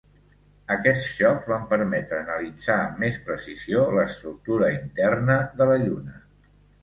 Aquests 0.75 1.09
xocs 1.17 1.49
van 1.49 1.67
permetre 1.73 2.17
analitzar 2.21 2.77
amb 2.85 2.97
més 3.05 3.19
precisió 3.29 3.83
l'estructura 3.97 4.71
interna 4.79 5.39
de 5.61 5.71
la 5.73 5.77
Lluna. 5.85 6.19